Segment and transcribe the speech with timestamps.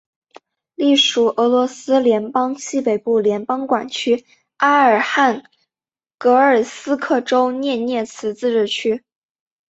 [0.73, 4.25] 隶属俄罗斯联邦西北部联邦管区
[4.57, 5.43] 阿尔汉
[6.17, 9.03] 格尔斯克州涅涅茨自治区。